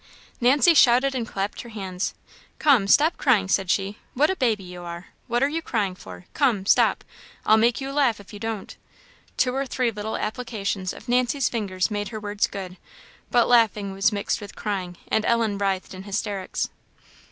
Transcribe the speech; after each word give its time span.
Nancy 0.39 0.73
shouted 0.73 1.13
and 1.13 1.27
clapped 1.27 1.61
her 1.61 1.69
hands. 1.69 2.15
"Come, 2.57 2.87
stop 2.87 3.17
crying!" 3.17 3.47
said 3.47 3.69
she; 3.69 3.99
"what 4.15 4.31
a 4.31 4.35
baby 4.35 4.63
you 4.63 4.81
are! 4.81 5.09
what 5.27 5.43
are 5.43 5.47
you 5.47 5.61
crying 5.61 5.93
for? 5.93 6.25
come, 6.33 6.65
stop! 6.65 7.03
I'll 7.45 7.55
make 7.57 7.79
you 7.79 7.91
laugh 7.91 8.19
if 8.19 8.33
you 8.33 8.39
don't." 8.39 8.75
Two 9.37 9.53
or 9.53 9.67
three 9.67 9.91
little 9.91 10.17
applications 10.17 10.91
of 10.91 11.07
Nancy's 11.07 11.49
fingers 11.49 11.91
made 11.91 12.07
her 12.07 12.19
words 12.19 12.47
good, 12.47 12.77
but 13.29 13.47
laughing 13.47 13.93
was 13.93 14.11
mixed 14.11 14.41
with 14.41 14.55
crying, 14.55 14.97
and 15.07 15.23
Ellen 15.23 15.59
writhed 15.59 15.93
in 15.93 16.01
hysterics. 16.01 16.69